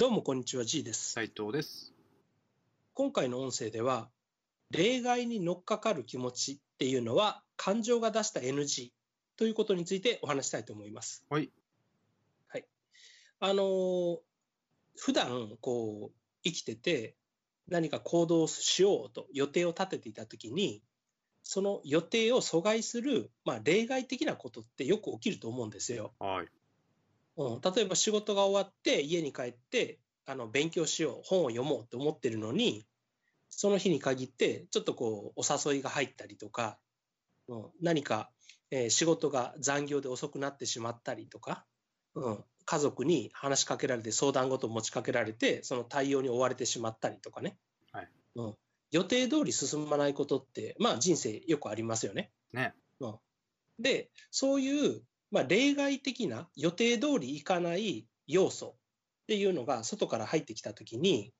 [0.00, 1.12] どうもこんにちは G です。
[1.12, 1.92] 斉藤です。
[2.94, 4.08] 今回の音声では、
[4.70, 8.92] 例外に乗っかかる気持ちっていうのは感情が出した NG
[9.36, 11.26] ということについてお話したいと思います。
[11.28, 11.50] はい。
[12.48, 12.64] はい。
[13.40, 14.16] あのー
[14.96, 17.14] 普段こう生きてて
[17.68, 20.82] 何か行動しようと予定を立てていたときに、
[21.42, 26.14] その予定を阻害する、まあ、例外的なことってよく起きると思うんですよ。
[26.18, 26.46] はい。
[27.40, 32.86] うん、例えば仕事が終わって家に帰ってあの勉強しよう本を読もうと思ってるのに
[33.48, 36.78] その日に限ってちょっとこうお誘いが入ったりとか、
[37.48, 38.30] うん、何か、
[38.70, 41.64] えー仕事が残業で遅くなってしまったりとか、
[42.14, 47.56] うん、家族に話しかけられて相談事を持ちかけられてその対応に追われてしまったりとかね、
[47.90, 48.08] はい。
[48.36, 48.54] うん、
[48.92, 52.30] 予定通り進まないことってまあ人生よくありますよね。
[52.52, 52.74] ね。
[53.80, 58.72] で、そういう、まあ、例外的な予定通りいかない要素っ
[59.28, 61.32] ていうのが外から入ってきたときに、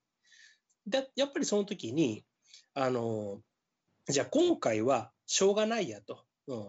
[0.89, 2.25] だやっぱりその時に、
[2.75, 3.41] あの、
[4.09, 6.69] じゃあ今回はしょうがないやと、うん、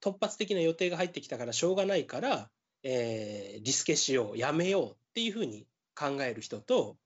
[0.00, 2.50] 突発的な予定が入ってきたからしょうがないから、
[2.82, 6.96] えーリスケしよう、やめようっていうふうに考える人と、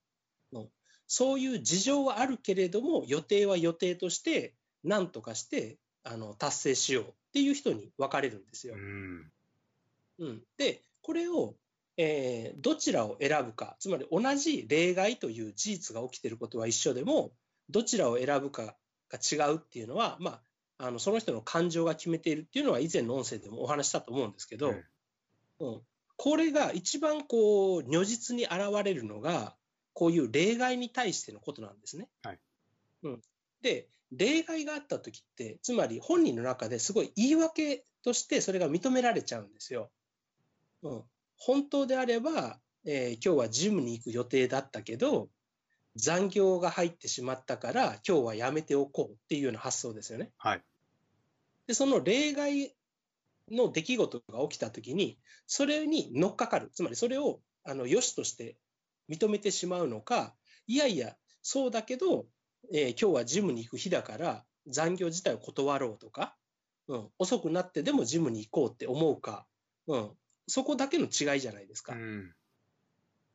[0.51, 0.69] うん
[1.07, 8.77] そういう事情はあるけれども、予定は予定として、何とかしてあの達成しようっていう人に分かれるんですよう。
[8.77, 9.31] ん。
[10.19, 11.55] うん、で、これを、
[11.97, 17.31] えーどちらを選ぶか、つまり同じ例外という事実が起きていることは一緒でも、
[17.69, 18.75] どちらを選ぶか
[19.09, 20.41] が違うっていうのは、ま
[20.77, 24.83] あ、あのその人の感情が決めているっていうのは以前の音声でもお話ししたと思うんですけど、うん
[25.59, 25.81] うん。
[26.17, 29.55] これが一番こう如実に現れるのが、
[29.93, 32.09] こういう例外に対してのことなんですね。
[32.23, 32.39] はい。
[33.03, 33.21] うん、
[33.61, 39.89] で、例外があったときって、つまり本人の中ですごい言い訳としてそれが認められちゃうんですよ。
[40.83, 41.03] うん、
[41.37, 45.29] 本当であれば、えー今日はジムに行く予定だったけど、
[45.95, 50.31] 残業が入ってしまったから、今日はやめておこうっていうような発想ですよね。
[50.37, 50.61] はい。
[51.67, 52.75] で、その例外
[53.49, 55.17] の出来事が起きたときに、
[55.47, 56.69] それに乗っかかる。
[56.73, 58.57] つまりそれを、あの、良しとして
[59.09, 60.35] 認めてしまうのか、
[60.67, 62.25] いやいや、そうだけど、
[62.73, 66.35] えー今日はジムに行く日だから、残業自体を断ろうとか、
[66.87, 69.45] うん、遅くなってでもジムに行こうって思うか、
[69.87, 70.11] うん、
[70.47, 71.93] そこだけの違いじゃないですか。
[71.93, 72.35] うん。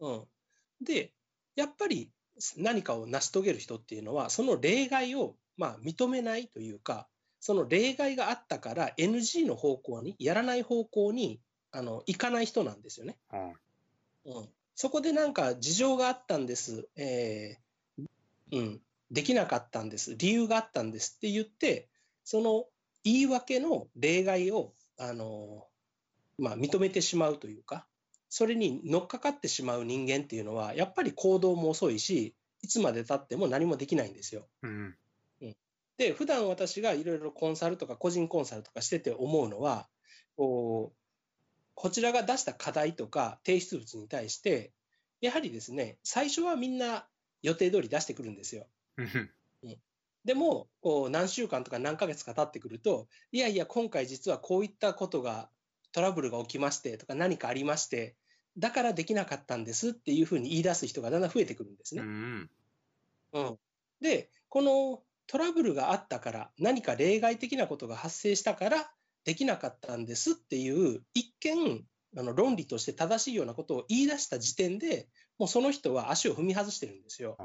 [0.01, 0.25] うん、
[0.83, 1.13] で、
[1.57, 2.11] やっぱり
[2.57, 7.09] 何かを成し遂げる人っていうのは、その例外を、まあ、認めないというか、
[7.41, 11.41] その例外があったから NG の方向に、やらない方向に
[11.73, 13.19] あの行かない人なんですよね。
[13.29, 13.55] は
[14.25, 14.31] い。
[14.31, 18.07] うん、そこでなんか事情があったんです、えー
[18.53, 21.89] うん、できなかったんです、理由があったんですって言って、
[22.25, 22.67] その
[23.03, 25.67] 言い訳の例外を、あの
[26.41, 27.87] まあ、認めてしまうというか、
[28.29, 34.49] それに乗っかかってしまう人間っていうのは、やっぱり行動も遅いし、いつまでたっても何もできないんですよ。
[34.63, 34.97] うん。
[35.97, 39.87] で、普段私がいろいろコンサルとか個人コンサルとかしてて思うのは、
[40.37, 41.01] こう
[41.75, 44.73] こちらが出した課題とか提出物に対して、
[45.21, 47.07] やはりですね、最初はみんな
[47.43, 48.67] 予定通り出してくるんですよ。
[48.99, 49.31] うん。
[50.25, 55.49] でも、こう何週間とか何ヶ月か経ってくると、いやいや、今回実はこういったことが、
[55.93, 58.17] トラブルが起きましてとか何かありまして、
[58.59, 62.05] だからできなかったんですっていうふうに言い出す人がだんだん増えてくるんですねう。
[62.05, 62.51] ん。
[63.33, 63.59] うん、
[64.01, 68.91] で、このトラブルがあったから、何か例外的なことが発生したから、
[69.25, 71.85] できなかったんですっていう、一見、
[72.17, 75.09] あの論理として正しいようなことを言い出した時点で、
[75.39, 77.37] もうその人は足を踏み外してるんですよ。
[77.39, 77.45] あ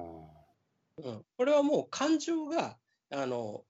[0.98, 2.78] うん、これはもう感情が
[3.12, 3.64] あの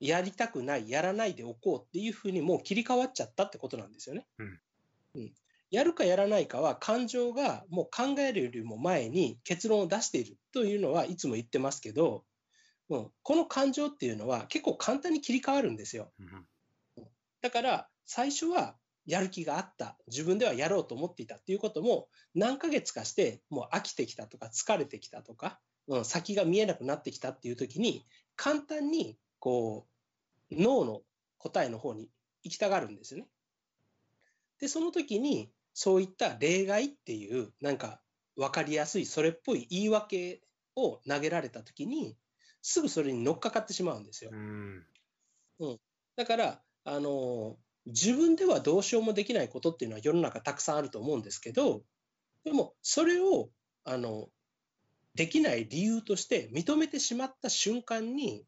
[0.00, 4.26] やりたくない、やらないでおこうっていうふうにもう切り替わっちゃったってことなんですよね。
[4.38, 4.60] うん
[5.16, 5.32] うん
[5.70, 12.24] やるかやらないかは感情がもう考えるよりも前に結論を出しているというのはいつも言ってますけど、
[12.88, 16.10] うん、この感情っていうのは結構簡単に切り替わるんですよ。
[16.18, 16.46] うん。
[17.42, 28.06] だから最初はやる気があった、自分ではやろうと思っていたっていうことも何ヶ月かしてもう飽きてきたとか疲れてきたとか、うん、先が見えなくなってきたっていう時に
[28.36, 29.86] 簡単にこ
[30.50, 31.02] う脳の
[31.38, 32.10] 答えの方に
[32.42, 33.28] 行きたがるんですよね。
[34.60, 38.00] で、その時にそういった例外っていうなんか
[38.36, 40.42] 分かりやすいそれっぽい言い訳
[40.76, 42.16] を投げられた時に
[42.62, 44.36] すぐそれに乗っかかってしまうんですよう。
[44.36, 45.78] ん。
[46.16, 47.56] だから、あの
[47.86, 51.82] 自分ではどうしようもできないことっていうのは世の中たくさんあると思うんですけど、
[52.44, 53.50] でもそれを
[53.84, 54.28] あの
[55.14, 58.44] できない理由として認めてしまった瞬間に、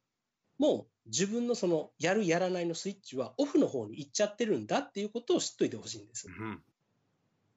[0.60, 6.28] もう自分のそのやるやらないのスイッチはオフの方に行っちゃってるんだっていうことを知っといてほしいんです。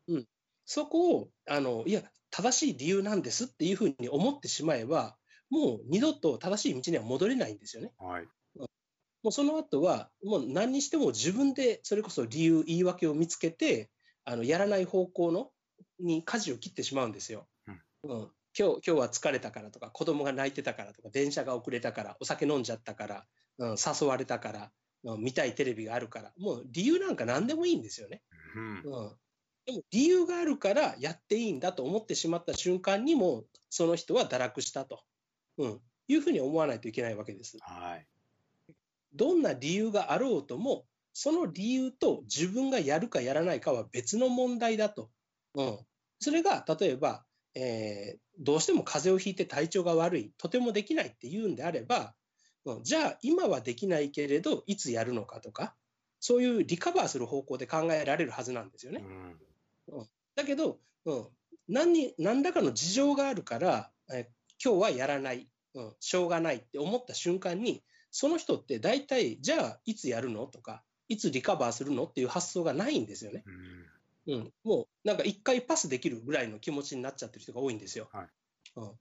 [0.08, 0.28] うん。
[0.66, 2.02] そこを、あの、いや、
[2.32, 5.18] 正しい理由なんですっていうふうに思ってしまえば、
[5.50, 7.92] もう二度と正しい道には戻れないんですよね。
[8.00, 8.28] はい。
[8.56, 13.92] もうその後は、もう何にしても自分でそれこそ理由、言い訳を見つけて、
[14.24, 15.52] あのやらない方向の
[16.00, 17.48] に舵を切ってしまうんですよ。
[18.04, 23.26] うん、今日今日は疲れたからとか、子供が泣いてたからとか、電車が遅れたから、お酒飲んじゃったから、
[23.58, 28.22] うん、誘われたから、うん見たいテレビがあるから、もう理由なんか何でもいいんですよね。
[28.56, 28.64] うん。
[28.64, 28.82] うん、
[29.66, 35.02] でも理由があるからやっていいんだと思ってしまった瞬間にも、その人は堕落したと、
[35.58, 37.58] うん、いうふうに思わないといけないわけです。
[37.60, 38.08] はい。
[39.14, 45.12] どんな理由があろうとも、その理由と自分がやるかやらないかは別の問題だと。
[45.56, 45.80] うん、
[46.20, 52.16] それが例えば、えーどうしても風邪をひいて体調が悪い、とてもできないっていうんであれば、
[52.66, 55.76] うんじゃあ今はできないけれど、いつやるのかとか、
[56.20, 59.04] そういうリカバーする方向で考えられるはずなんですよね
[59.90, 60.02] う。
[60.02, 60.10] ん。
[60.36, 61.28] だけど、うん、
[61.68, 64.30] 何に何らかの事情があるから、え
[64.64, 73.44] 今日はやらない、うん、しょうがないって思った瞬間に、その人って大体、じゃあいつやるのとか、いつリカバーするのっていう発想がないんですよね。
[74.28, 74.34] うん。
[74.36, 78.10] うん、もうなんか一回パスできるぐらいの気持ちになっちゃってる人が多いんですよ。
[78.12, 78.28] はい
[78.76, 78.92] うん、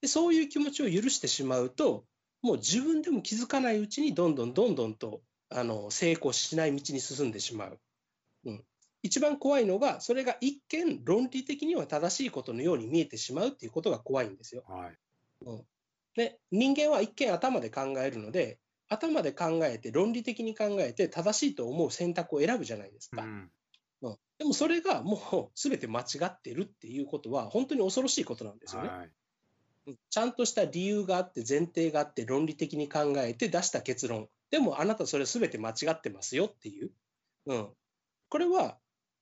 [0.00, 2.04] でそういう気持ちを許してしまうと、
[2.42, 7.80] もう自分でも気づかないうちにどんどんどんどんとあの成功しない道に進んでしまう。
[8.46, 8.64] うん、
[9.02, 14.64] 一番怖いのが、それが一見論理的には正しいことのように見えてしまうっていうことが怖いんですよ。
[14.68, 14.98] はい。
[16.14, 18.58] で人間は一見頭で考えるので、
[18.88, 23.22] 頭で考えて論理的に考えて正しいと思う選択を選ぶじゃないですか。
[23.22, 23.50] うん。
[24.02, 28.88] うんでもそれがもう全て間違ってるっていうことは本当に恐ろしいことなんですよね。
[28.88, 28.98] はい。
[29.86, 34.28] うんちゃんとした理由があって前提があって論理的に考えて出した結論。
[34.50, 36.90] でもあなたそれ全て間違ってますよっていう。
[37.46, 37.68] うん、
[38.28, 38.78] これは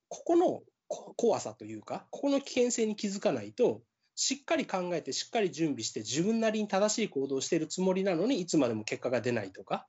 [0.09, 3.83] ここのこ怖さというか、ここの危険性に気づかないと、
[4.17, 9.87] しっかり考えてしっかり準備して自分なりに正しい行動をしているつもりなのにいつまでも結果が出ないとか、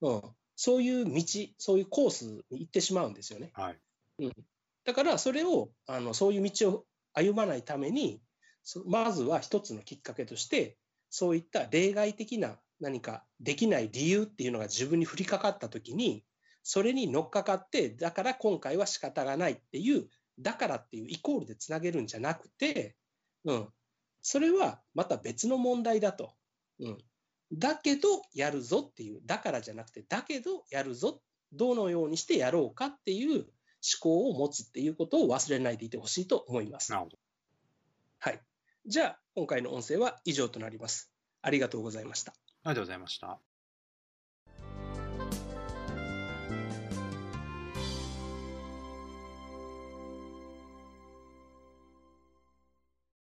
[0.00, 0.22] うん、
[0.56, 1.22] そういう道、
[1.58, 3.50] そういうコースに行ってしまうんですよね。
[3.54, 3.78] はい。
[4.84, 8.20] だからそれをあのそういう道を歩まないために
[8.86, 10.76] まずは一つのきっかけとして
[11.10, 16.24] そういった例外的な何かできない理由っていうのが自分に降りかかった時に
[16.62, 20.08] それに乗っかかってだから今回は仕方がないっていう
[20.40, 22.96] だからっていうイコールでつなげるんじゃなくて、
[23.44, 23.68] うん、
[24.22, 26.32] それはまた別の問題だと、
[26.80, 26.98] うん、
[27.52, 31.20] だけどやるぞっていうだからじゃなくてだけどやるぞ
[31.52, 33.46] どのようにしてやろうかっていう
[34.00, 36.90] 考を持つっていうことを忘れないでいてほしいと思います。
[36.90, 37.18] なるほど。
[38.18, 38.40] はい。
[38.86, 41.10] じゃあ、今回の音声は以上となります。
[41.42, 42.32] ありがとうございました。
[42.32, 43.53] ありがとうございました。